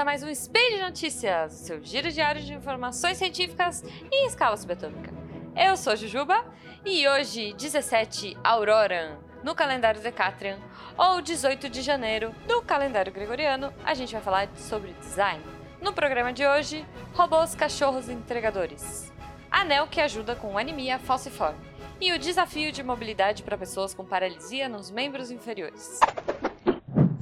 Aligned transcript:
a 0.00 0.04
mais 0.04 0.22
um 0.22 0.34
Speed 0.34 0.80
Notícias, 0.80 1.52
seu 1.52 1.84
giro 1.84 2.10
diário 2.10 2.40
de 2.40 2.54
informações 2.54 3.18
científicas 3.18 3.84
em 4.10 4.26
escala 4.26 4.56
subatômica. 4.56 5.12
Eu 5.54 5.76
sou 5.76 5.94
Jujuba 5.94 6.42
e 6.86 7.06
hoje, 7.06 7.52
17 7.52 8.34
Aurora, 8.42 9.18
no 9.44 9.54
calendário 9.54 10.00
Decatrian, 10.00 10.58
ou 10.96 11.20
18 11.20 11.68
de 11.68 11.82
janeiro, 11.82 12.34
no 12.48 12.62
calendário 12.62 13.12
gregoriano, 13.12 13.74
a 13.84 13.92
gente 13.92 14.14
vai 14.14 14.22
falar 14.22 14.48
sobre 14.56 14.94
design. 14.94 15.44
No 15.82 15.92
programa 15.92 16.32
de 16.32 16.46
hoje, 16.46 16.86
robôs 17.12 17.54
cachorros 17.54 18.08
entregadores, 18.08 19.12
anel 19.50 19.86
que 19.86 20.00
ajuda 20.00 20.34
com 20.34 20.56
anemia 20.56 20.98
falciforme 20.98 21.60
e 22.00 22.10
o 22.10 22.18
desafio 22.18 22.72
de 22.72 22.82
mobilidade 22.82 23.42
para 23.42 23.58
pessoas 23.58 23.92
com 23.92 24.02
paralisia 24.06 24.66
nos 24.66 24.90
membros 24.90 25.30
inferiores. 25.30 26.00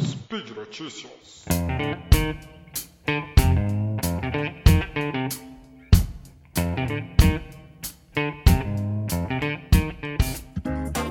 Speed 0.00 0.50
Notícias. 0.50 1.44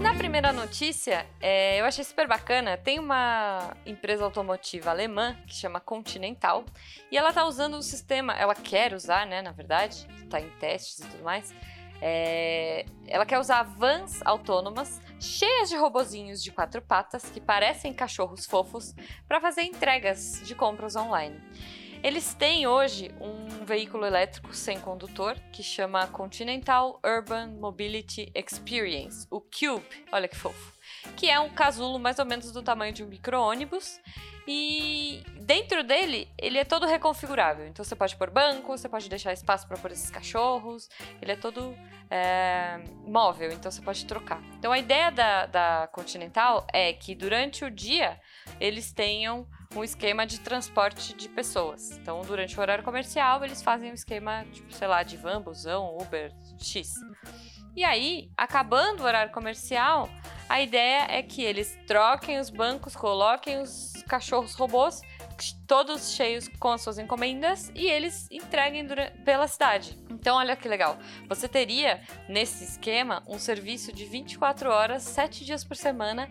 Na 0.01 0.13
primeira 0.15 0.53
notícia, 0.53 1.25
é, 1.41 1.79
eu 1.79 1.85
achei 1.85 2.03
super 2.03 2.27
bacana. 2.27 2.77
Tem 2.77 2.99
uma 2.99 3.75
empresa 3.85 4.23
automotiva 4.23 4.91
alemã 4.91 5.35
que 5.47 5.55
chama 5.55 5.79
Continental 5.79 6.65
e 7.11 7.17
ela 7.17 7.33
tá 7.33 7.45
usando 7.45 7.75
o 7.75 7.81
sistema. 7.81 8.33
Ela 8.33 8.53
quer 8.53 8.93
usar, 8.93 9.25
né? 9.25 9.41
Na 9.41 9.51
verdade, 9.51 10.07
tá 10.29 10.39
em 10.39 10.49
testes 10.59 10.99
e 10.99 11.07
tudo 11.09 11.23
mais. 11.23 11.53
é, 12.01 12.85
ela 13.07 13.25
quer 13.25 13.39
usar 13.39 13.63
vans 13.63 14.21
autônomas 14.23 15.01
cheias 15.19 15.69
de 15.69 15.75
robozinhos 15.75 16.43
de 16.43 16.51
quatro 16.51 16.81
patas 16.81 17.23
que 17.29 17.41
parecem 17.41 17.93
cachorros 17.93 18.45
fofos 18.45 18.93
para 19.27 19.41
fazer 19.41 19.63
entregas 19.63 20.41
de 20.45 20.53
compras 20.53 20.95
online. 20.95 21.41
Eles 22.03 22.33
têm 22.33 22.67
hoje 22.67 23.11
um 23.19 23.65
veículo 23.65 24.05
elétrico 24.05 24.53
sem 24.53 24.79
condutor 24.79 25.35
que 25.51 25.63
chama 25.63 26.07
Continental 26.07 27.01
Urban 27.03 27.47
Mobility 27.59 28.31
Experience, 28.35 29.27
o 29.31 29.41
Cube, 29.41 30.05
olha 30.11 30.27
que 30.27 30.35
fofo, 30.35 30.73
que 31.15 31.29
é 31.29 31.39
um 31.39 31.49
casulo 31.49 31.99
mais 31.99 32.19
ou 32.19 32.25
menos 32.25 32.51
do 32.51 32.61
tamanho 32.61 32.93
de 32.93 33.03
um 33.03 33.07
micro-ônibus 33.07 33.99
e 34.47 35.21
dentro 35.41 35.83
dele 35.83 36.29
ele 36.37 36.57
é 36.57 36.63
todo 36.63 36.85
reconfigurável. 36.85 37.67
Então 37.67 37.83
você 37.83 37.95
pode 37.95 38.15
pôr 38.15 38.29
banco, 38.29 38.77
você 38.77 38.87
pode 38.87 39.09
deixar 39.09 39.33
espaço 39.33 39.67
para 39.67 39.77
pôr 39.77 39.91
esses 39.91 40.09
cachorros, 40.09 40.87
ele 41.21 41.31
é 41.31 41.35
todo 41.35 41.75
é, 42.09 42.79
móvel, 43.05 43.51
então 43.51 43.71
você 43.71 43.81
pode 43.81 44.05
trocar. 44.05 44.41
Então 44.57 44.71
a 44.71 44.79
ideia 44.79 45.11
da, 45.11 45.45
da 45.47 45.89
Continental 45.91 46.65
é 46.71 46.93
que 46.93 47.15
durante 47.15 47.65
o 47.65 47.71
dia 47.71 48.19
eles 48.59 48.93
tenham 48.93 49.47
um 49.75 49.83
esquema 49.83 50.25
de 50.25 50.39
transporte 50.39 51.13
de 51.15 51.29
pessoas. 51.29 51.91
Então, 51.91 52.21
durante 52.21 52.57
o 52.57 52.61
horário 52.61 52.83
comercial, 52.83 53.43
eles 53.43 53.61
fazem 53.61 53.91
um 53.91 53.93
esquema, 53.93 54.45
tipo, 54.51 54.73
sei 54.73 54.87
lá, 54.87 55.03
de 55.03 55.17
van, 55.17 55.41
busão, 55.41 55.97
Uber, 55.97 56.31
X. 56.59 56.93
E 57.75 57.83
aí, 57.83 58.31
acabando 58.35 59.03
o 59.03 59.05
horário 59.05 59.31
comercial, 59.31 60.09
a 60.49 60.61
ideia 60.61 61.05
é 61.09 61.21
que 61.21 61.43
eles 61.43 61.77
troquem 61.85 62.39
os 62.39 62.49
bancos, 62.49 62.95
coloquem 62.95 63.61
os 63.61 63.93
cachorros 64.07 64.55
robôs, 64.55 65.01
todos 65.67 66.13
cheios 66.13 66.47
com 66.59 66.69
as 66.69 66.81
suas 66.81 66.97
encomendas, 66.97 67.71
e 67.75 67.85
eles 67.85 68.27
entreguem 68.31 68.83
dura- 68.87 69.13
pela 69.23 69.47
cidade. 69.47 69.95
Então, 70.09 70.37
olha 70.37 70.55
que 70.55 70.67
legal. 70.67 70.97
Você 71.29 71.47
teria, 71.47 72.01
nesse 72.27 72.63
esquema, 72.63 73.21
um 73.27 73.37
serviço 73.37 73.93
de 73.93 74.05
24 74.05 74.71
horas, 74.71 75.03
7 75.03 75.45
dias 75.45 75.63
por 75.63 75.77
semana, 75.77 76.27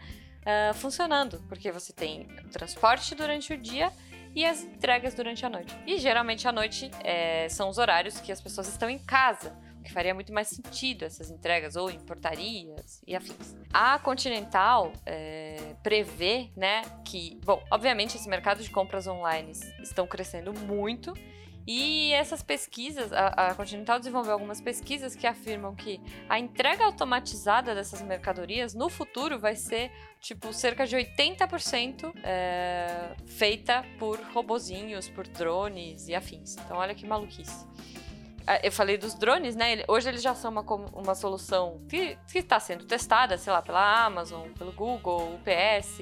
ah, 0.46 0.72
funcionando, 0.74 1.42
porque 1.48 1.72
você 1.72 1.92
tem 1.92 2.28
o 2.44 2.48
transporte 2.48 3.16
durante 3.16 3.52
o 3.52 3.58
dia 3.58 3.90
e 4.32 4.44
as 4.44 4.62
entregas 4.62 5.12
durante 5.12 5.44
a 5.44 5.50
noite. 5.50 5.74
E 5.84 5.98
geralmente 5.98 6.46
à 6.46 6.52
noite 6.52 6.88
eh, 7.02 7.48
são 7.48 7.68
os 7.68 7.78
horários 7.78 8.20
que 8.20 8.30
as 8.30 8.40
pessoas 8.40 8.68
estão 8.68 8.88
em 8.88 8.98
casa, 8.98 9.56
o 9.80 9.82
que 9.82 9.92
faria 9.92 10.14
muito 10.14 10.32
mais 10.32 10.46
sentido 10.48 11.04
essas 11.04 11.30
entregas, 11.30 11.74
ou 11.74 11.90
em 11.90 11.98
portarias 11.98 13.02
e 13.04 13.16
afins. 13.16 13.56
A 13.72 13.98
Continental 13.98 14.92
eh, 15.04 15.74
prevê, 15.82 16.50
né, 16.54 16.82
que, 17.04 17.40
bom, 17.44 17.60
obviamente 17.68 18.16
esse 18.16 18.28
mercado 18.28 18.62
de 18.62 18.70
compras 18.70 19.08
online 19.08 19.50
estão 19.82 20.06
crescendo 20.06 20.52
muito. 20.52 21.12
E 21.66 22.12
essas 22.12 22.42
pesquisas, 22.42 23.12
a, 23.12 23.26
a 23.26 23.54
Continental 23.54 23.98
desenvolveu 23.98 24.32
algumas 24.32 24.60
pesquisas 24.60 25.16
que 25.16 25.26
afirmam 25.26 25.74
que 25.74 26.00
a 26.28 26.38
entrega 26.38 26.84
automatizada 26.84 27.74
dessas 27.74 28.00
mercadorias 28.02 28.72
no 28.72 28.88
futuro 28.88 29.38
vai 29.38 29.56
ser 29.56 29.90
tipo 30.20 30.52
cerca 30.52 30.86
de 30.86 30.96
80% 30.96 32.12
é, 32.22 33.16
feita 33.26 33.84
por 33.98 34.20
robozinhos, 34.32 35.08
por 35.08 35.26
drones 35.26 36.06
e 36.06 36.14
afins. 36.14 36.56
Então 36.56 36.76
olha 36.76 36.94
que 36.94 37.04
maluquice. 37.04 37.66
Ah, 38.46 38.60
Eu 38.62 38.70
falei 38.70 38.96
dos 38.96 39.14
drones, 39.14 39.56
né? 39.56 39.82
Hoje 39.88 40.08
eles 40.08 40.22
já 40.22 40.34
são 40.34 40.52
uma, 40.52 40.62
uma 40.62 41.14
solução 41.16 41.80
que 41.88 42.16
está 42.32 42.60
sendo 42.60 42.84
testada, 42.84 43.36
sei 43.36 43.52
lá, 43.52 43.60
pela 43.60 44.04
Amazon, 44.04 44.50
pelo 44.52 44.70
Google, 44.72 45.34
UPS. 45.34 45.98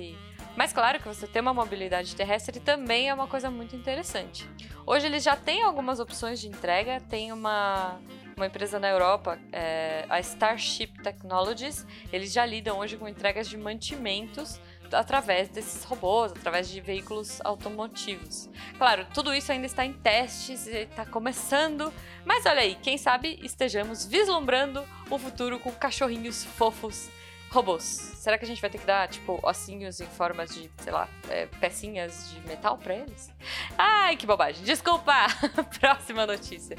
Mas 0.56 0.72
claro 0.72 1.00
que 1.00 1.09
você 1.09 1.26
ter 1.26 1.41
uma 1.41 1.53
mobilidade 1.53 2.15
terrestre 2.15 2.60
também 2.60 3.09
é 3.09 3.15
uma 3.15 3.26
coisa 3.26 3.50
muito 3.50 3.75
interessante. 3.75 4.48
Hoje 4.87 5.06
eles 5.06 5.22
já 5.22 5.34
têm 5.34 5.62
algumas 5.62 5.98
opções 5.98 6.41
de 6.41 6.48
entrega, 6.48 7.00
tem 7.09 7.32
uma, 7.32 8.00
uma 8.37 8.47
empresa 8.47 8.78
na 8.78 8.88
Europa, 8.88 9.38
é, 9.53 10.04
a 10.09 10.20
Starship 10.20 11.03
Technologies, 11.03 11.84
eles 12.12 12.32
já 12.32 12.47
lidam 12.47 12.78
hoje 12.78 12.97
com 12.97 13.09
entregas 13.09 13.48
de 13.48 13.56
mantimentos 13.56 14.60
através 14.92 15.48
desses 15.48 15.82
robôs, 15.82 16.31
através 16.31 16.69
de 16.69 16.81
veículos 16.81 17.41
automotivos. 17.42 18.48
Claro, 18.78 19.06
tudo 19.12 19.34
isso 19.34 19.50
ainda 19.50 19.66
está 19.66 19.84
em 19.84 19.92
testes 19.92 20.66
está 20.66 21.04
começando, 21.04 21.92
mas 22.25 22.47
olha 22.47 22.60
aí, 22.60 22.76
quem 22.76 22.97
sabe 22.97 23.41
estejamos 23.42 24.06
vislumbrando 24.06 24.84
um 25.10 25.19
futuro 25.19 25.59
com 25.59 25.72
cachorrinhos 25.72 26.44
fofos 26.44 27.10
robôs. 27.54 27.84
Será 27.84 28.37
que 28.37 28.44
a 28.44 28.48
gente 28.48 28.60
vai 28.60 28.69
ter 28.69 28.78
que 28.78 28.87
dar, 28.87 29.09
tipo, 29.09 29.38
ossinhos 29.42 30.00
em 30.00 30.06
formas 30.06 30.53
de, 30.53 30.70
sei 30.78 30.92
lá, 30.92 31.09
é, 31.31 31.47
pecinhas 31.47 32.31
de 32.31 32.41
metal 32.48 32.76
pra 32.76 32.94
eles? 32.94 33.31
Ai, 33.78 34.16
que 34.16 34.26
bobagem. 34.26 34.65
Desculpa! 34.65 35.15
Próxima 35.78 36.26
notícia. 36.26 36.76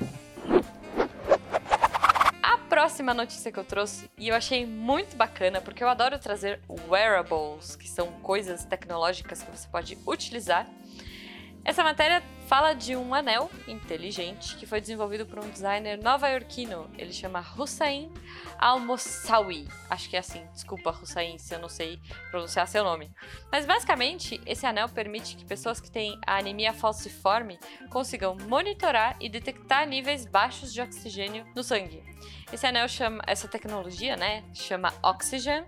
A 2.44 2.58
próxima 2.58 3.13
notícia 3.13 3.52
que 3.52 3.59
eu 3.59 3.63
trouxe, 3.63 4.09
e 4.18 4.28
eu 4.28 4.36
achei 4.36 4.66
muito 4.66 5.16
bacana, 5.16 5.62
porque 5.62 5.84
eu 5.84 5.88
adoro 5.88 6.19
trazer 6.19 6.59
wearables, 6.90 7.75
que 7.75 7.88
são 7.88 8.07
coisas 8.22 8.66
tecnológicas 8.66 9.42
que 9.42 9.52
você 9.52 9.68
pode 9.68 9.97
utilizar. 10.06 10.68
Essa 11.66 11.84
matéria 11.84 12.22
fala 12.48 12.74
de 12.74 12.96
um 12.96 13.12
anel 13.12 13.50
inteligente 13.68 14.56
que 14.56 14.68
foi 14.68 14.80
desenvolvido 14.80 15.26
por 15.26 15.40
um 15.40 15.50
designer 15.50 15.98
nova-iorquino. 15.98 16.88
Ele 16.96 17.12
chama 17.12 17.44
Hussein 17.58 18.12
Al-Moussaoui. 18.59 19.68
Acho 19.90 20.08
que 20.08 20.16
é 20.16 20.20
assim. 20.20 20.46
Desculpa, 20.54 20.92
Hussein, 20.92 21.40
se 21.40 21.56
eu 21.56 21.59
não 21.59 21.68
sei 21.68 22.00
pronunciar 22.30 22.68
seu 22.68 22.84
nome. 22.84 23.12
Mas 23.52 23.66
basicamente, 23.66 24.40
esse 24.46 24.64
anel 24.64 24.88
permite 24.90 25.36
que 25.36 25.44
pessoas 25.44 25.81
que 25.81 25.90
têm 25.90 26.20
a 26.28 26.38
anemia 26.38 26.72
falciforme 26.72 27.59
consigam 27.90 28.38
monitorar 28.48 29.18
e 29.20 29.28
detectar 29.28 29.88
níveis 29.88 30.24
baixos 30.24 30.72
de 30.72 30.81
oxigênio 30.81 31.48
no 31.56 31.64
sangue. 31.64 32.04
Esse 32.54 32.68
anel 32.68 32.88
chama, 32.88 33.24
essa 33.25 33.48
tecnologia, 33.48 34.16
né, 34.16 34.44
chama 34.54 34.94
Oxygen. 35.02 35.66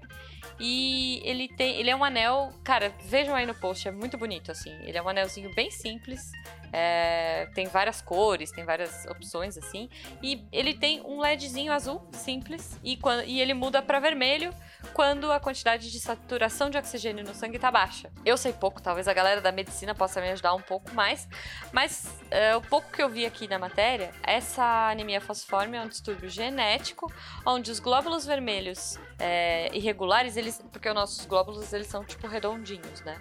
E 0.59 1.21
ele 1.23 1.47
tem, 1.47 1.75
ele 1.77 1.89
é 1.89 1.95
um 1.95 2.03
anel, 2.03 2.51
cara, 2.63 2.93
vejam 3.05 3.35
aí 3.35 3.45
no 3.45 3.53
post, 3.53 3.87
é 3.87 3.91
muito 3.91 4.17
bonito 4.17 4.51
assim. 4.51 4.71
Ele 4.83 4.97
é 4.97 5.01
um 5.01 5.09
anelzinho 5.09 5.53
bem 5.53 5.69
simples, 5.69 6.31
é, 6.71 7.47
tem 7.53 7.67
várias 7.67 8.01
cores, 8.01 8.51
tem 8.51 8.63
várias 8.65 9.05
opções 9.05 9.57
assim. 9.57 9.89
E 10.21 10.45
ele 10.51 10.73
tem 10.73 11.01
um 11.05 11.19
LEDzinho 11.19 11.71
azul 11.71 12.07
simples 12.11 12.79
e, 12.83 12.97
quan- 12.97 13.23
e 13.23 13.39
ele 13.41 13.53
muda 13.53 13.81
para 13.81 13.99
vermelho 13.99 14.53
quando 14.93 15.31
a 15.31 15.39
quantidade 15.39 15.91
de 15.91 15.99
saturação 15.99 16.69
de 16.69 16.77
oxigênio 16.77 17.23
no 17.25 17.33
sangue 17.33 17.57
tá 17.59 17.71
baixa. 17.71 18.11
Eu 18.25 18.37
sei 18.37 18.53
pouco, 18.53 18.81
talvez 18.81 19.07
a 19.07 19.13
galera 19.13 19.41
da 19.41 19.51
medicina 19.51 19.93
possa 19.95 20.21
me 20.21 20.29
ajudar 20.29 20.53
um 20.53 20.61
pouco 20.61 20.93
mais, 20.93 21.27
mas 21.71 22.07
é, 22.29 22.55
o 22.55 22.61
pouco 22.61 22.91
que 22.91 23.01
eu 23.01 23.09
vi 23.09 23.25
aqui 23.25 23.47
na 23.47 23.57
matéria, 23.59 24.11
essa 24.23 24.89
anemia 24.91 25.19
falciforme 25.19 25.77
é 25.77 25.81
um 25.81 25.87
distúrbio 25.87 26.29
genético 26.29 27.11
onde 27.45 27.71
os 27.71 27.79
glóbulos 27.79 28.25
vermelhos 28.25 28.99
é, 29.19 29.69
irregulares, 29.75 30.37
eles, 30.37 30.61
porque 30.71 30.87
os 30.87 30.95
nossos 30.95 31.25
glóbulos 31.25 31.73
eles 31.73 31.87
são 31.87 32.03
tipo 32.03 32.27
redondinhos, 32.27 33.01
né? 33.01 33.19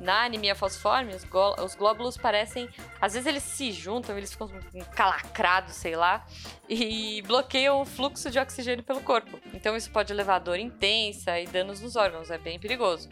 Na 0.00 0.24
anemia 0.24 0.54
falciforme, 0.54 1.14
os, 1.14 1.26
os 1.64 1.74
glóbulos 1.74 2.16
parecem. 2.16 2.68
Às 3.00 3.14
vezes 3.14 3.26
eles 3.26 3.42
se 3.42 3.72
juntam, 3.72 4.16
eles 4.16 4.32
ficam 4.32 4.48
calacrados, 4.94 5.74
sei 5.74 5.96
lá, 5.96 6.24
e 6.68 7.22
bloqueiam 7.22 7.80
o 7.80 7.84
fluxo 7.84 8.30
de 8.30 8.38
oxigênio 8.38 8.84
pelo 8.84 9.00
corpo. 9.00 9.40
Então 9.52 9.76
isso 9.76 9.90
pode 9.90 10.12
levar 10.12 10.36
a 10.36 10.40
dor 10.40 10.58
intensa 10.58 11.38
e 11.40 11.46
danos 11.46 11.80
nos 11.80 11.96
órgãos, 11.96 12.30
é 12.30 12.38
bem 12.38 12.58
perigoso. 12.58 13.08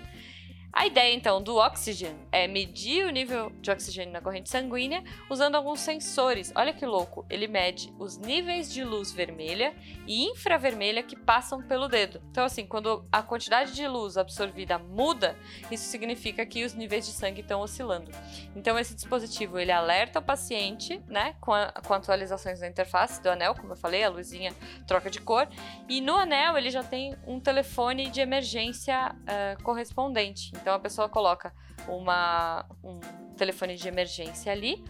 A 0.78 0.84
ideia, 0.84 1.14
então, 1.14 1.42
do 1.42 1.56
Oxygen 1.56 2.14
é 2.30 2.46
medir 2.46 3.06
o 3.06 3.10
nível 3.10 3.50
de 3.62 3.70
oxigênio 3.70 4.12
na 4.12 4.20
corrente 4.20 4.50
sanguínea 4.50 5.02
usando 5.30 5.54
alguns 5.54 5.80
sensores. 5.80 6.52
Olha 6.54 6.70
que 6.70 6.84
louco! 6.84 7.24
Ele 7.30 7.48
mede 7.48 7.94
os 7.98 8.18
níveis 8.18 8.70
de 8.70 8.84
luz 8.84 9.10
vermelha 9.10 9.74
e 10.06 10.26
infravermelha 10.26 11.02
que 11.02 11.16
passam 11.16 11.62
pelo 11.62 11.88
dedo. 11.88 12.20
Então, 12.30 12.44
assim, 12.44 12.66
quando 12.66 13.08
a 13.10 13.22
quantidade 13.22 13.72
de 13.72 13.88
luz 13.88 14.18
absorvida 14.18 14.78
muda, 14.78 15.34
isso 15.70 15.84
significa 15.84 16.44
que 16.44 16.62
os 16.62 16.74
níveis 16.74 17.06
de 17.06 17.12
sangue 17.12 17.40
estão 17.40 17.62
oscilando. 17.62 18.10
Então, 18.54 18.78
esse 18.78 18.94
dispositivo 18.94 19.58
ele 19.58 19.72
alerta 19.72 20.18
o 20.18 20.22
paciente, 20.22 21.02
né, 21.08 21.36
com, 21.40 21.54
a, 21.54 21.72
com 21.72 21.94
atualizações 21.94 22.60
da 22.60 22.68
interface 22.68 23.22
do 23.22 23.30
anel, 23.30 23.54
como 23.54 23.72
eu 23.72 23.78
falei, 23.78 24.04
a 24.04 24.10
luzinha 24.10 24.52
troca 24.86 25.08
de 25.08 25.22
cor. 25.22 25.48
E 25.88 26.02
no 26.02 26.14
anel 26.16 26.58
ele 26.58 26.68
já 26.68 26.84
tem 26.84 27.16
um 27.26 27.40
telefone 27.40 28.10
de 28.10 28.20
emergência 28.20 29.16
uh, 29.22 29.62
correspondente. 29.62 30.52
Então 30.66 30.74
a 30.74 30.80
pessoa 30.80 31.08
coloca 31.08 31.54
uma, 31.86 32.66
um 32.82 32.98
telefone 33.36 33.76
de 33.76 33.86
emergência 33.86 34.50
ali. 34.50 34.84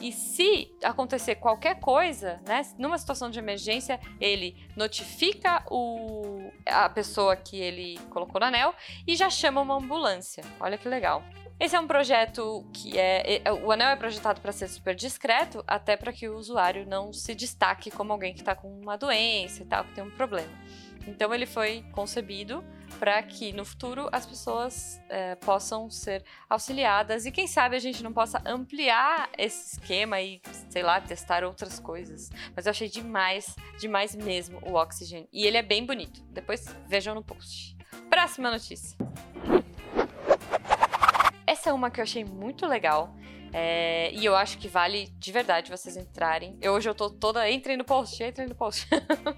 E 0.00 0.12
se 0.12 0.72
acontecer 0.84 1.34
qualquer 1.34 1.80
coisa, 1.80 2.40
né, 2.46 2.62
numa 2.78 2.96
situação 2.96 3.28
de 3.28 3.36
emergência, 3.40 3.98
ele 4.20 4.56
notifica 4.76 5.64
o, 5.68 6.52
a 6.64 6.88
pessoa 6.88 7.34
que 7.34 7.58
ele 7.58 7.98
colocou 8.08 8.40
no 8.40 8.46
anel 8.46 8.72
e 9.04 9.16
já 9.16 9.28
chama 9.28 9.60
uma 9.60 9.74
ambulância. 9.74 10.44
Olha 10.60 10.78
que 10.78 10.88
legal. 10.88 11.24
Esse 11.58 11.74
é 11.74 11.80
um 11.80 11.88
projeto 11.88 12.64
que 12.72 12.96
é. 12.96 13.42
é 13.44 13.52
o 13.52 13.72
anel 13.72 13.88
é 13.88 13.96
projetado 13.96 14.40
para 14.40 14.52
ser 14.52 14.68
super 14.68 14.94
discreto, 14.94 15.64
até 15.66 15.96
para 15.96 16.12
que 16.12 16.28
o 16.28 16.36
usuário 16.36 16.86
não 16.86 17.12
se 17.12 17.34
destaque 17.34 17.90
como 17.90 18.12
alguém 18.12 18.32
que 18.32 18.40
está 18.40 18.54
com 18.54 18.68
uma 18.80 18.96
doença 18.96 19.64
e 19.64 19.66
tal, 19.66 19.82
que 19.82 19.92
tem 19.92 20.04
um 20.04 20.10
problema. 20.10 20.52
Então 21.06 21.34
ele 21.34 21.46
foi 21.46 21.84
concebido 21.92 22.64
para 22.98 23.22
que 23.22 23.52
no 23.52 23.64
futuro 23.64 24.08
as 24.12 24.26
pessoas 24.26 25.00
é, 25.08 25.34
possam 25.36 25.88
ser 25.88 26.24
auxiliadas 26.48 27.24
e 27.24 27.32
quem 27.32 27.46
sabe 27.46 27.76
a 27.76 27.78
gente 27.78 28.02
não 28.02 28.12
possa 28.12 28.42
ampliar 28.44 29.30
esse 29.38 29.74
esquema 29.74 30.20
e, 30.20 30.40
sei 30.68 30.82
lá, 30.82 31.00
testar 31.00 31.44
outras 31.44 31.80
coisas. 31.80 32.30
Mas 32.54 32.66
eu 32.66 32.70
achei 32.70 32.88
demais, 32.88 33.56
demais 33.78 34.14
mesmo 34.14 34.58
o 34.62 34.74
Oxygen. 34.74 35.28
E 35.32 35.46
ele 35.46 35.56
é 35.56 35.62
bem 35.62 35.84
bonito. 35.86 36.22
Depois 36.30 36.66
vejam 36.86 37.14
no 37.14 37.22
post. 37.22 37.76
Próxima 38.08 38.50
notícia. 38.50 38.98
Essa 41.46 41.70
é 41.70 41.72
uma 41.72 41.90
que 41.90 42.00
eu 42.00 42.04
achei 42.04 42.24
muito 42.24 42.66
legal. 42.66 43.14
É, 43.52 44.12
e 44.12 44.24
eu 44.24 44.36
acho 44.36 44.58
que 44.58 44.68
vale 44.68 45.08
de 45.18 45.32
verdade 45.32 45.70
vocês 45.70 45.96
entrarem. 45.96 46.56
Eu, 46.60 46.72
hoje 46.72 46.88
eu 46.88 46.94
tô 46.94 47.10
toda. 47.10 47.48
Entrem 47.50 47.76
no 47.76 47.84
post, 47.84 48.22
entrem 48.22 48.46
no 48.46 48.54
post. 48.54 48.86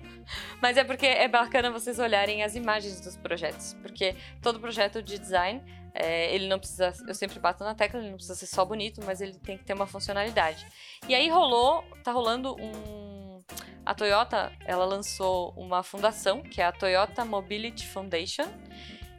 Mas 0.60 0.76
é 0.76 0.84
porque 0.84 1.06
é 1.06 1.26
bacana 1.28 1.70
vocês 1.70 1.98
olharem 1.98 2.42
as 2.42 2.54
imagens 2.54 3.00
dos 3.00 3.16
projetos. 3.16 3.74
Porque 3.80 4.14
todo 4.42 4.60
projeto 4.60 5.02
de 5.02 5.18
design, 5.18 5.62
é, 5.94 6.34
ele 6.34 6.46
não 6.46 6.58
precisa. 6.58 6.92
Eu 7.06 7.14
sempre 7.14 7.38
bato 7.38 7.64
na 7.64 7.74
tecla, 7.74 8.00
ele 8.00 8.10
não 8.10 8.16
precisa 8.16 8.34
ser 8.34 8.46
só 8.46 8.64
bonito, 8.64 9.00
mas 9.04 9.20
ele 9.20 9.34
tem 9.34 9.56
que 9.56 9.64
ter 9.64 9.72
uma 9.72 9.86
funcionalidade. 9.86 10.66
E 11.08 11.14
aí 11.14 11.28
rolou. 11.28 11.82
Tá 12.04 12.12
rolando 12.12 12.54
um. 12.60 13.40
A 13.84 13.94
Toyota, 13.94 14.52
ela 14.64 14.84
lançou 14.84 15.52
uma 15.56 15.82
fundação, 15.82 16.40
que 16.40 16.60
é 16.60 16.66
a 16.66 16.70
Toyota 16.72 17.24
Mobility 17.24 17.86
Foundation. 17.86 18.46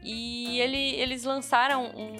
E 0.01 0.59
ele, 0.59 0.95
eles 0.95 1.23
lançaram 1.23 1.91
um 1.95 2.15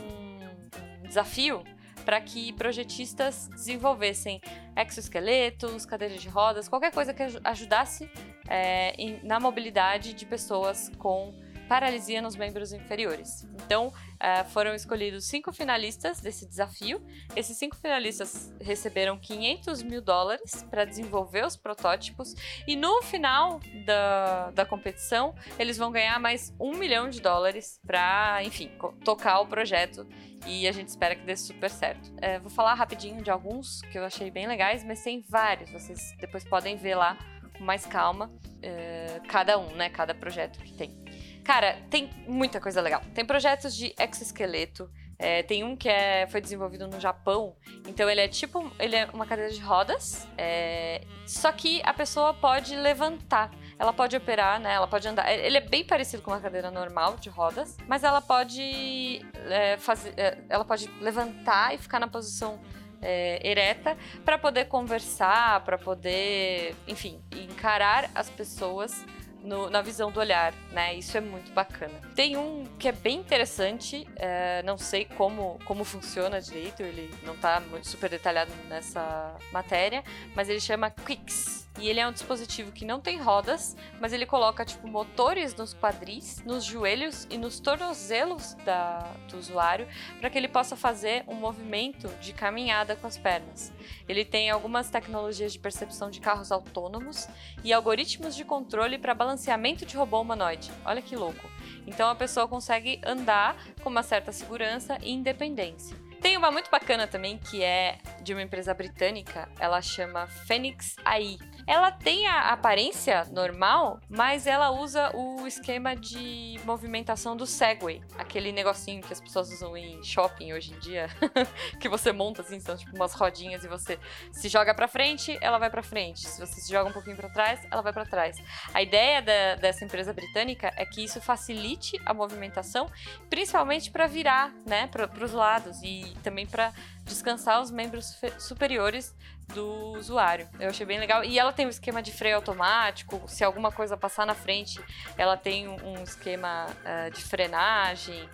desafio 1.07 1.63
para 2.03 2.19
que 2.21 2.53
projetistas 2.53 3.47
desenvolvessem 3.49 4.41
exoesqueletos, 4.75 5.85
cadeiras 5.85 6.21
de 6.21 6.29
rodas, 6.29 6.67
qualquer 6.67 6.91
coisa 6.91 7.13
que 7.13 7.23
ajudasse 7.43 8.09
é, 8.47 8.93
na 9.23 9.39
mobilidade 9.39 10.13
de 10.13 10.25
pessoas 10.25 10.91
com 10.97 11.33
paralisia 11.67 12.21
nos 12.21 12.35
membros 12.35 12.73
inferiores. 12.73 13.47
Então, 13.65 13.87
uh, 13.87 14.49
foram 14.49 14.73
escolhidos 14.73 15.25
cinco 15.25 15.51
finalistas 15.51 16.19
desse 16.19 16.47
desafio. 16.47 17.03
Esses 17.35 17.57
cinco 17.57 17.75
finalistas 17.75 18.53
receberam 18.61 19.17
500 19.17 19.83
mil 19.83 20.01
dólares 20.01 20.63
para 20.69 20.85
desenvolver 20.85 21.45
os 21.45 21.55
protótipos 21.55 22.35
e 22.67 22.75
no 22.75 23.01
final 23.01 23.59
da, 23.85 24.51
da 24.51 24.65
competição 24.65 25.35
eles 25.57 25.77
vão 25.77 25.91
ganhar 25.91 26.19
mais 26.19 26.53
um 26.59 26.75
milhão 26.75 27.09
de 27.09 27.21
dólares 27.21 27.79
para, 27.85 28.41
enfim, 28.43 28.71
tocar 29.03 29.39
o 29.41 29.47
projeto 29.47 30.07
e 30.45 30.67
a 30.67 30.71
gente 30.71 30.89
espera 30.89 31.15
que 31.15 31.25
dê 31.25 31.35
super 31.35 31.69
certo. 31.69 32.11
É, 32.21 32.39
vou 32.39 32.49
falar 32.49 32.73
rapidinho 32.73 33.21
de 33.21 33.31
alguns 33.31 33.81
que 33.83 33.97
eu 33.97 34.03
achei 34.03 34.29
bem 34.29 34.47
legais, 34.47 34.83
mas 34.83 35.01
tem 35.01 35.23
vários. 35.27 35.71
Vocês 35.71 36.15
depois 36.19 36.43
podem 36.43 36.75
ver 36.75 36.95
lá 36.95 37.17
com 37.57 37.63
mais 37.63 37.85
calma 37.85 38.31
é, 38.61 39.21
cada 39.27 39.57
um, 39.57 39.75
né? 39.75 39.89
Cada 39.89 40.13
projeto 40.13 40.59
que 40.59 40.73
tem. 40.73 41.02
Cara, 41.43 41.77
tem 41.89 42.09
muita 42.27 42.59
coisa 42.59 42.81
legal. 42.81 43.01
Tem 43.13 43.25
projetos 43.25 43.75
de 43.75 43.93
exoesqueleto. 43.99 44.89
É, 45.19 45.43
tem 45.43 45.63
um 45.63 45.75
que 45.75 45.87
é, 45.87 46.25
foi 46.27 46.41
desenvolvido 46.41 46.87
no 46.87 46.99
Japão. 46.99 47.55
Então 47.87 48.09
ele 48.09 48.21
é 48.21 48.27
tipo. 48.27 48.71
Ele 48.79 48.95
é 48.95 49.07
uma 49.13 49.25
cadeira 49.25 49.51
de 49.51 49.59
rodas. 49.59 50.27
É, 50.37 51.01
só 51.25 51.51
que 51.51 51.81
a 51.83 51.93
pessoa 51.93 52.33
pode 52.33 52.75
levantar. 52.75 53.51
Ela 53.77 53.91
pode 53.91 54.15
operar, 54.15 54.59
né? 54.59 54.73
Ela 54.73 54.87
pode 54.87 55.07
andar. 55.07 55.31
Ele 55.31 55.57
é 55.57 55.61
bem 55.61 55.83
parecido 55.83 56.21
com 56.23 56.31
uma 56.31 56.39
cadeira 56.39 56.71
normal 56.71 57.17
de 57.17 57.29
rodas, 57.29 57.77
mas 57.87 58.03
ela 58.03 58.21
pode 58.21 59.21
é, 59.49 59.77
fazer. 59.77 60.13
É, 60.15 60.37
ela 60.47 60.63
pode 60.63 60.89
levantar 61.01 61.73
e 61.73 61.77
ficar 61.77 61.99
na 61.99 62.07
posição 62.07 62.59
é, 63.01 63.39
ereta 63.45 63.97
para 64.23 64.37
poder 64.37 64.65
conversar, 64.65 65.59
para 65.61 65.77
poder, 65.77 66.75
enfim, 66.87 67.21
encarar 67.31 68.09
as 68.15 68.29
pessoas 68.29 69.05
no, 69.43 69.69
na 69.69 69.81
visão 69.81 70.11
do 70.11 70.19
olhar, 70.19 70.53
né? 70.71 70.95
Isso 70.95 71.17
é 71.17 71.21
muito 71.21 71.51
bacana. 71.51 71.93
Tem 72.15 72.37
um 72.37 72.65
que 72.79 72.87
é 72.87 72.91
bem 72.91 73.19
interessante, 73.19 74.07
é, 74.15 74.63
não 74.63 74.77
sei 74.77 75.05
como, 75.05 75.59
como 75.65 75.83
funciona 75.83 76.41
direito, 76.41 76.81
ele 76.81 77.13
não 77.23 77.35
tá 77.35 77.61
super 77.83 78.09
detalhado 78.09 78.51
nessa 78.69 79.35
matéria, 79.51 80.03
mas 80.35 80.49
ele 80.49 80.59
chama 80.59 80.89
Quicks. 80.89 81.62
E 81.79 81.89
ele 81.89 81.99
é 81.99 82.07
um 82.07 82.11
dispositivo 82.11 82.71
que 82.71 82.85
não 82.85 82.99
tem 82.99 83.19
rodas, 83.19 83.75
mas 83.99 84.13
ele 84.13 84.25
coloca 84.25 84.63
tipo 84.63 84.87
motores 84.87 85.55
nos 85.55 85.73
quadris, 85.73 86.43
nos 86.45 86.63
joelhos 86.63 87.27
e 87.29 87.37
nos 87.37 87.59
tornozelos 87.59 88.53
da, 88.63 88.99
do 89.27 89.37
usuário 89.37 89.87
para 90.19 90.29
que 90.29 90.37
ele 90.37 90.47
possa 90.47 90.75
fazer 90.75 91.23
um 91.27 91.33
movimento 91.33 92.07
de 92.21 92.31
caminhada 92.31 92.95
com 92.95 93.07
as 93.07 93.17
pernas. 93.17 93.73
Ele 94.07 94.23
tem 94.23 94.51
algumas 94.51 94.89
tecnologias 94.89 95.51
de 95.53 95.59
percepção 95.59 96.11
de 96.11 96.19
carros 96.19 96.51
autônomos 96.51 97.27
e 97.63 97.73
algoritmos 97.73 98.35
de 98.35 98.45
controle 98.45 98.99
para 98.99 99.15
balanceamento 99.15 99.85
de 99.85 99.97
robô 99.97 100.21
humanoide. 100.21 100.71
Olha 100.85 101.01
que 101.01 101.15
louco! 101.15 101.49
Então 101.87 102.09
a 102.09 102.15
pessoa 102.15 102.47
consegue 102.47 103.01
andar 103.03 103.57
com 103.81 103.89
uma 103.89 104.03
certa 104.03 104.31
segurança 104.31 104.97
e 105.01 105.11
independência. 105.11 105.97
Tem 106.21 106.37
uma 106.37 106.49
muito 106.51 106.71
bacana 106.71 107.05
também 107.05 107.37
que 107.37 107.61
é 107.61 107.97
de 108.23 108.33
uma 108.33 108.41
empresa 108.41 108.73
britânica, 108.73 109.49
ela 109.59 109.81
chama 109.81 110.27
Phoenix 110.27 110.95
AI. 111.03 111.37
Ela 111.67 111.91
tem 111.91 112.25
a 112.27 112.51
aparência 112.51 113.25
normal, 113.31 113.99
mas 114.09 114.47
ela 114.47 114.71
usa 114.71 115.15
o 115.15 115.45
esquema 115.45 115.95
de 115.95 116.59
movimentação 116.65 117.35
do 117.35 117.45
Segway, 117.45 118.01
aquele 118.17 118.51
negocinho 118.51 119.01
que 119.01 119.13
as 119.13 119.21
pessoas 119.21 119.51
usam 119.51 119.75
em 119.77 120.01
shopping 120.03 120.53
hoje 120.53 120.73
em 120.73 120.79
dia, 120.79 121.07
que 121.79 121.87
você 121.87 122.11
monta 122.11 122.41
assim, 122.41 122.59
são 122.59 122.75
tipo 122.75 122.95
umas 122.95 123.13
rodinhas 123.13 123.63
e 123.63 123.67
você 123.67 123.99
se 124.31 124.49
joga 124.49 124.73
para 124.73 124.87
frente, 124.87 125.37
ela 125.41 125.57
vai 125.57 125.69
para 125.69 125.83
frente. 125.83 126.27
Se 126.27 126.39
você 126.39 126.59
se 126.59 126.71
joga 126.71 126.89
um 126.89 126.93
pouquinho 126.93 127.15
para 127.15 127.29
trás, 127.29 127.59
ela 127.69 127.81
vai 127.81 127.93
para 127.93 128.05
trás. 128.05 128.37
A 128.73 128.81
ideia 128.81 129.21
da, 129.21 129.55
dessa 129.55 129.83
empresa 129.83 130.13
britânica 130.13 130.71
é 130.75 130.85
que 130.85 131.03
isso 131.03 131.21
facilite 131.21 131.99
a 132.05 132.13
movimentação, 132.13 132.89
principalmente 133.29 133.91
para 133.91 134.07
virar, 134.07 134.51
né, 134.65 134.87
para 134.87 135.09
os 135.23 135.31
lados 135.31 135.81
e 135.83 136.13
também 136.23 136.45
para 136.45 136.73
descansar 137.05 137.61
os 137.61 137.69
membros 137.69 138.19
superiores 138.39 139.15
do 139.53 139.93
usuário. 139.97 140.47
Eu 140.59 140.69
achei 140.69 140.85
bem 140.85 140.99
legal. 140.99 141.23
E 141.23 141.37
ela 141.37 141.51
tem 141.51 141.65
um 141.65 141.69
esquema 141.69 142.01
de 142.01 142.11
freio 142.11 142.37
automático. 142.37 143.21
Se 143.27 143.43
alguma 143.43 143.71
coisa 143.71 143.97
passar 143.97 144.25
na 144.25 144.33
frente, 144.33 144.81
ela 145.17 145.35
tem 145.35 145.67
um 145.67 146.01
esquema 146.03 146.67
uh, 146.67 147.11
de 147.11 147.21
frenagem. 147.21 148.29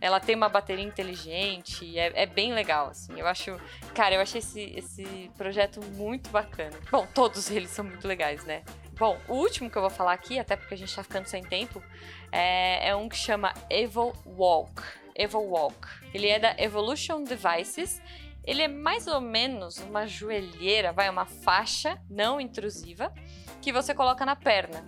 Ela 0.00 0.18
tem 0.18 0.34
uma 0.34 0.48
bateria 0.48 0.84
inteligente. 0.84 1.98
É, 1.98 2.22
é, 2.22 2.26
bem 2.26 2.52
legal, 2.52 2.88
assim. 2.88 3.18
Eu 3.18 3.26
acho. 3.26 3.56
Cara, 3.94 4.14
eu 4.14 4.20
achei 4.20 4.38
esse, 4.38 4.60
esse 4.76 5.30
projeto 5.36 5.80
muito 5.94 6.30
bacana. 6.30 6.76
Bom, 6.90 7.06
todos 7.14 7.50
eles 7.50 7.70
são 7.70 7.84
muito 7.84 8.06
legais, 8.06 8.44
né? 8.44 8.62
Bom, 8.98 9.18
o 9.26 9.34
último 9.34 9.70
que 9.70 9.76
eu 9.76 9.82
vou 9.82 9.90
falar 9.90 10.12
aqui, 10.12 10.38
até 10.38 10.54
porque 10.54 10.74
a 10.74 10.76
gente 10.76 10.94
tá 10.94 11.02
ficando 11.02 11.26
sem 11.26 11.42
tempo, 11.42 11.82
é, 12.30 12.90
é 12.90 12.96
um 12.96 13.08
que 13.08 13.16
chama 13.16 13.52
Evo 13.68 14.12
Walk. 14.24 15.01
Evo 15.14 15.38
Walk. 15.38 15.88
Ele 16.12 16.28
é 16.28 16.38
da 16.38 16.54
Evolution 16.58 17.24
Devices 17.24 18.00
ele 18.44 18.62
é 18.62 18.68
mais 18.68 19.06
ou 19.06 19.20
menos 19.20 19.78
uma 19.78 20.06
joelheira, 20.06 20.92
vai, 20.92 21.08
uma 21.08 21.24
faixa 21.24 22.00
não 22.10 22.40
intrusiva 22.40 23.12
que 23.60 23.72
você 23.72 23.94
coloca 23.94 24.26
na 24.26 24.34
perna. 24.34 24.84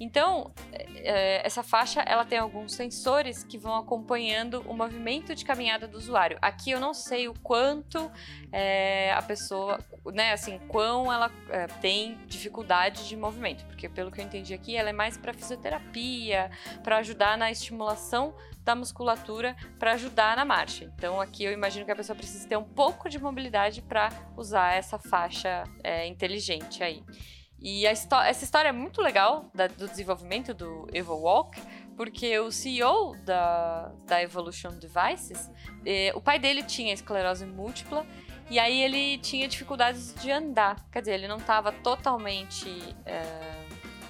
Então, 0.00 0.52
é, 0.72 1.44
essa 1.46 1.62
faixa 1.62 2.00
ela 2.00 2.24
tem 2.24 2.38
alguns 2.38 2.74
sensores 2.74 3.44
que 3.44 3.56
vão 3.58 3.76
acompanhando 3.76 4.62
o 4.66 4.74
movimento 4.74 5.34
de 5.34 5.44
caminhada 5.44 5.86
do 5.86 5.96
usuário. 5.96 6.38
Aqui 6.40 6.70
eu 6.70 6.80
não 6.80 6.92
sei 6.94 7.28
o 7.28 7.34
quanto 7.40 8.10
é, 8.52 9.12
a 9.12 9.22
pessoa, 9.22 9.78
né, 10.06 10.32
assim, 10.32 10.58
quão 10.68 11.12
ela 11.12 11.30
é, 11.50 11.66
tem 11.66 12.18
dificuldade 12.26 13.08
de 13.08 13.16
movimento, 13.16 13.64
porque 13.66 13.88
pelo 13.88 14.10
que 14.10 14.20
eu 14.20 14.24
entendi 14.24 14.54
aqui, 14.54 14.76
ela 14.76 14.90
é 14.90 14.92
mais 14.92 15.16
para 15.16 15.32
fisioterapia, 15.32 16.50
para 16.82 16.98
ajudar 16.98 17.38
na 17.38 17.50
estimulação 17.50 18.34
da 18.64 18.74
musculatura 18.74 19.54
para 19.78 19.92
ajudar 19.92 20.36
na 20.36 20.44
marcha. 20.44 20.90
Então 20.96 21.20
aqui 21.20 21.44
eu 21.44 21.52
imagino 21.52 21.84
que 21.84 21.92
a 21.92 21.96
pessoa 21.96 22.16
precisa 22.16 22.48
ter 22.48 22.56
um 22.56 22.64
pouco 22.64 23.08
de 23.10 23.18
mobilidade 23.18 23.82
para 23.82 24.10
usar 24.36 24.74
essa 24.74 24.98
faixa 24.98 25.64
é, 25.82 26.06
inteligente 26.06 26.82
aí. 26.82 27.04
E 27.60 27.86
essa 27.86 28.44
história 28.44 28.68
é 28.68 28.72
muito 28.72 29.00
legal 29.00 29.50
da, 29.54 29.66
do 29.66 29.88
desenvolvimento 29.88 30.52
do 30.52 30.86
EvoWalk, 30.92 31.60
porque 31.96 32.38
o 32.38 32.50
CEO 32.50 33.16
da, 33.24 33.90
da 34.06 34.22
Evolution 34.22 34.72
Devices, 34.72 35.50
eh, 35.86 36.12
o 36.14 36.20
pai 36.20 36.38
dele 36.38 36.62
tinha 36.62 36.92
esclerose 36.92 37.46
múltipla 37.46 38.06
e 38.50 38.58
aí 38.58 38.82
ele 38.82 39.18
tinha 39.18 39.48
dificuldades 39.48 40.14
de 40.20 40.30
andar. 40.30 40.84
Quer 40.90 41.00
dizer, 41.00 41.14
ele 41.14 41.28
não 41.28 41.38
estava 41.38 41.72
totalmente. 41.72 42.68
Eh, 43.06 43.63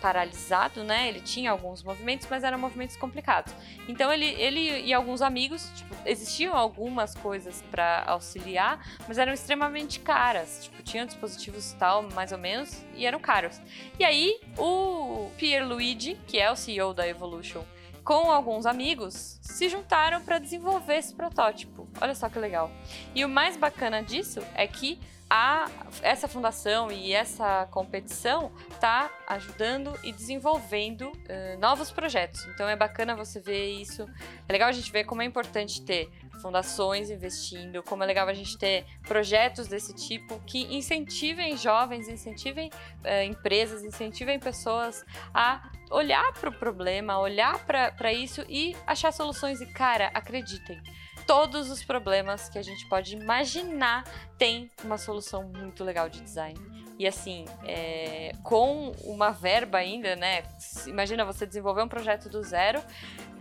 paralisado, 0.04 0.84
né? 0.84 1.08
Ele 1.08 1.18
tinha 1.18 1.50
alguns 1.50 1.82
movimentos, 1.82 2.26
mas 2.30 2.44
eram 2.44 2.58
movimentos 2.58 2.94
complicados. 2.94 3.54
Então 3.88 4.12
ele, 4.12 4.26
ele 4.26 4.82
e 4.82 4.92
alguns 4.92 5.22
amigos, 5.22 5.72
tipo, 5.74 5.96
existiam 6.04 6.54
algumas 6.54 7.14
coisas 7.14 7.62
para 7.70 8.04
auxiliar, 8.06 8.86
mas 9.08 9.16
eram 9.16 9.32
extremamente 9.32 10.00
caras. 10.00 10.64
Tipo, 10.64 10.82
tinham 10.82 11.06
dispositivos 11.06 11.72
tal, 11.78 12.02
mais 12.02 12.32
ou 12.32 12.38
menos, 12.38 12.84
e 12.94 13.06
eram 13.06 13.18
caros. 13.18 13.58
E 13.98 14.04
aí 14.04 14.38
o 14.58 15.30
Pierluigi, 15.38 16.18
que 16.26 16.38
é 16.38 16.52
o 16.52 16.56
CEO 16.56 16.92
da 16.92 17.08
Evolution, 17.08 17.64
com 18.04 18.30
alguns 18.30 18.66
amigos, 18.66 19.38
se 19.40 19.70
juntaram 19.70 20.22
para 20.22 20.38
desenvolver 20.38 20.96
esse 20.96 21.14
protótipo. 21.14 21.83
Olha 22.00 22.14
só 22.14 22.28
que 22.28 22.38
legal. 22.38 22.70
E 23.14 23.24
o 23.24 23.28
mais 23.28 23.56
bacana 23.56 24.02
disso 24.02 24.40
é 24.54 24.66
que 24.66 24.98
a, 25.28 25.68
essa 26.02 26.28
fundação 26.28 26.92
e 26.92 27.12
essa 27.12 27.66
competição 27.70 28.52
está 28.70 29.10
ajudando 29.26 29.98
e 30.02 30.12
desenvolvendo 30.12 31.08
uh, 31.08 31.58
novos 31.58 31.90
projetos. 31.90 32.46
Então 32.46 32.68
é 32.68 32.76
bacana 32.76 33.16
você 33.16 33.40
ver 33.40 33.70
isso. 33.70 34.06
É 34.48 34.52
legal 34.52 34.68
a 34.68 34.72
gente 34.72 34.92
ver 34.92 35.04
como 35.04 35.22
é 35.22 35.24
importante 35.24 35.82
ter 35.82 36.10
fundações 36.42 37.10
investindo, 37.10 37.82
como 37.82 38.04
é 38.04 38.06
legal 38.06 38.28
a 38.28 38.34
gente 38.34 38.58
ter 38.58 38.84
projetos 39.02 39.66
desse 39.66 39.94
tipo 39.94 40.38
que 40.46 40.74
incentivem 40.74 41.56
jovens, 41.56 42.08
incentivem 42.08 42.68
uh, 42.68 43.24
empresas, 43.24 43.82
incentivem 43.82 44.38
pessoas 44.38 45.04
a 45.32 45.70
olhar 45.90 46.32
para 46.34 46.50
o 46.50 46.52
problema, 46.52 47.18
olhar 47.18 47.64
para 47.64 48.12
isso 48.12 48.44
e 48.48 48.76
achar 48.86 49.12
soluções. 49.12 49.60
E 49.60 49.66
cara, 49.66 50.10
acreditem 50.14 50.82
todos 51.26 51.70
os 51.70 51.82
problemas 51.82 52.48
que 52.48 52.58
a 52.58 52.62
gente 52.62 52.86
pode 52.88 53.14
imaginar 53.14 54.04
tem 54.38 54.70
uma 54.82 54.98
solução 54.98 55.44
muito 55.44 55.82
legal 55.84 56.08
de 56.08 56.20
design. 56.20 56.58
E 56.98 57.06
assim, 57.06 57.44
é, 57.64 58.32
com 58.42 58.92
uma 59.04 59.30
verba 59.30 59.78
ainda, 59.78 60.14
né? 60.14 60.44
Imagina 60.86 61.24
você 61.24 61.44
desenvolver 61.46 61.82
um 61.82 61.88
projeto 61.88 62.28
do 62.28 62.42
zero 62.42 62.82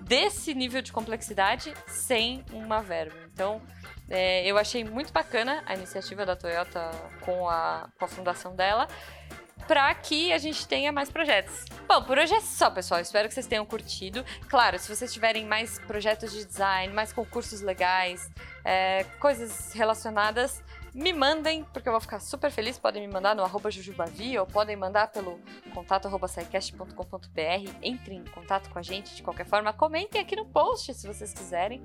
desse 0.02 0.54
nível 0.54 0.82
de 0.82 0.92
complexidade 0.92 1.74
sem 1.88 2.44
uma 2.52 2.82
verba. 2.82 3.16
Então, 3.32 3.62
é, 4.10 4.46
eu 4.46 4.58
achei 4.58 4.84
muito 4.84 5.14
bacana 5.14 5.64
a 5.66 5.76
iniciativa 5.76 6.26
da 6.26 6.36
Toyota 6.36 6.92
com 7.22 7.48
a, 7.48 7.90
com 7.98 8.06
a 8.06 8.08
fundação 8.08 8.56
dela 8.56 8.88
para 9.68 9.94
que 9.96 10.32
a 10.34 10.38
gente 10.38 10.68
tenha 10.68 10.92
mais 10.92 11.10
projetos. 11.10 11.66
Bom, 11.88 12.04
por 12.04 12.18
hoje 12.18 12.34
é 12.34 12.42
só, 12.42 12.70
pessoal. 12.70 13.02
Espero 13.02 13.28
que 13.28 13.34
vocês 13.34 13.48
tenham 13.48 13.66
curtido. 13.66 14.24
Claro, 14.50 14.78
se 14.80 14.94
vocês 14.94 15.12
tiverem 15.14 15.46
mais 15.46 15.80
projetos 15.80 16.32
de 16.32 16.46
design, 16.46 16.94
mais 16.94 17.14
concursos 17.14 17.62
legais, 17.62 18.30
é, 18.64 19.04
coisas 19.20 19.74
relacionadas, 19.74 20.64
me 20.94 21.12
mandem, 21.12 21.64
porque 21.74 21.90
eu 21.90 21.94
vou 21.94 22.00
ficar 22.00 22.20
super 22.20 22.52
feliz. 22.52 22.78
Podem 22.78 23.06
me 23.06 23.12
mandar 23.12 23.36
no 23.36 23.44
arroba 23.44 23.72
jujubavi 23.72 24.38
ou 24.38 24.46
podem 24.46 24.76
mandar 24.76 25.08
pelo 25.08 25.40
contato 25.74 26.08
arroba 26.08 26.28
Entrem 27.82 28.20
em 28.20 28.26
contato 28.26 28.70
com 28.70 28.78
a 28.78 28.84
gente 28.84 29.16
de 29.16 29.24
qualquer 29.24 29.46
forma. 29.46 29.74
Comentem 29.74 30.22
aqui 30.22 30.36
no 30.36 30.46
post 30.46 30.94
se 30.94 31.08
vocês 31.08 31.34
quiserem. 31.34 31.84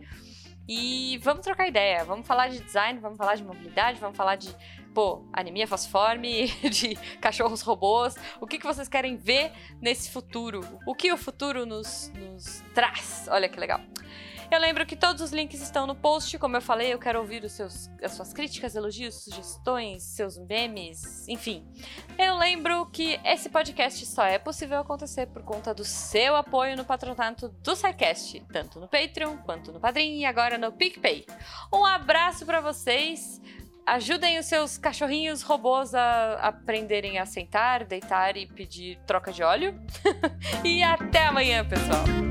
E 0.69 1.19
vamos 1.23 1.43
trocar 1.43 1.67
ideia, 1.67 2.05
vamos 2.05 2.27
falar 2.27 2.49
de 2.49 2.61
design, 2.61 3.01
vamos 3.01 3.17
falar 3.17 3.37
de 3.37 3.43
mobilidade, 3.43 3.99
vamos 3.99 4.15
falar 4.15 4.37
de, 4.37 4.55
pô, 4.93 5.25
anemia 5.33 5.67
fosforme, 5.67 6.49
de 6.69 6.95
cachorros 7.23 7.63
robôs. 7.63 8.17
O 8.39 8.47
que, 8.47 8.59
que 8.59 8.67
vocês 8.67 8.87
querem 8.87 9.17
ver 9.17 9.51
nesse 9.81 10.11
futuro? 10.11 10.61
O 10.87 10.95
que 10.95 11.11
o 11.11 11.17
futuro 11.17 11.65
nos, 11.65 12.13
nos 12.15 12.63
traz? 12.75 13.27
Olha 13.31 13.49
que 13.49 13.59
legal. 13.59 13.81
Eu 14.51 14.59
lembro 14.59 14.87
que 14.87 14.97
todos 14.97 15.21
os 15.21 15.31
links 15.31 15.61
estão 15.61 15.87
no 15.87 15.95
post. 15.95 16.39
Como 16.39 16.57
eu 16.57 16.63
falei, 16.63 16.93
eu 16.93 16.99
quero 16.99 17.19
ouvir 17.19 17.45
os 17.45 17.53
seus, 17.53 17.91
as 18.03 18.13
suas 18.13 18.33
críticas, 18.33 18.75
elogios, 18.75 19.25
sugestões, 19.25 20.03
seus 20.03 20.39
memes, 20.39 21.29
enfim. 21.29 21.67
Eu 22.19 22.37
lembro 22.37 22.87
que 22.87 23.21
esse 23.25 23.51
podcast 23.51 24.07
só 24.07 24.25
é 24.25 24.39
possível 24.39 24.79
acontecer 24.79 25.27
por 25.27 25.43
conta 25.43 25.75
do 25.75 25.85
seu 25.85 26.35
apoio 26.35 26.77
no 26.77 26.85
patronato 26.85 27.49
do 27.63 27.77
SciCast, 27.77 28.43
tanto 28.51 28.81
no 28.81 28.89
Patreon 28.89 29.37
quanto 29.39 29.71
no 29.71 29.79
Padrim 29.79 30.21
e 30.21 30.25
agora 30.25 30.57
no 30.57 30.73
PicPay. 30.73 31.27
Um 31.73 31.85
abraço 31.85 32.47
para 32.47 32.61
vocês. 32.61 33.43
Ajudem 33.85 34.39
os 34.39 34.47
seus 34.47 34.77
cachorrinhos 34.77 35.43
robôs 35.43 35.95
a 35.95 36.35
aprenderem 36.35 37.19
a 37.19 37.27
sentar, 37.27 37.85
deitar 37.85 38.37
e 38.37 38.47
pedir 38.47 38.99
troca 39.07 39.31
de 39.31 39.43
óleo. 39.43 39.79
e 40.65 40.83
até 40.83 41.27
amanhã, 41.27 41.67
pessoal! 41.67 42.28